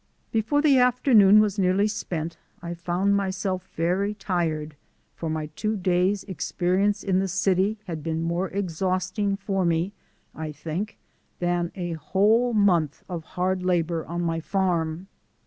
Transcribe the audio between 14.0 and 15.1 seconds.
on my farm.